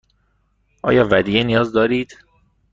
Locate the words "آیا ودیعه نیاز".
0.83-1.73